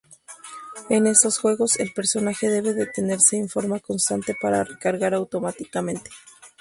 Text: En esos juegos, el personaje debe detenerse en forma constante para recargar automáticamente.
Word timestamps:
En 0.89 1.05
esos 1.05 1.37
juegos, 1.37 1.79
el 1.79 1.93
personaje 1.93 2.49
debe 2.49 2.73
detenerse 2.73 3.37
en 3.37 3.49
forma 3.49 3.79
constante 3.79 4.33
para 4.41 4.63
recargar 4.63 5.13
automáticamente. 5.13 6.09